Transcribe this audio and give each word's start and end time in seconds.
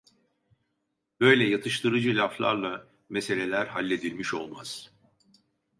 Böyle 1.19 1.49
yatıştırıcı 1.49 2.15
laflarla 2.15 2.87
meseleler 3.09 3.67
halledilmiş 3.67 4.33
olmaz. 4.33 4.89